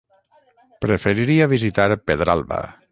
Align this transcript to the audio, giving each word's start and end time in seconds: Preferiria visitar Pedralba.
Preferiria 0.85 1.49
visitar 1.53 1.89
Pedralba. 2.09 2.63